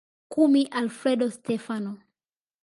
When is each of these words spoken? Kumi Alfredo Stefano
Kumi 0.31 0.65
Alfredo 0.71 1.29
Stefano 1.29 1.99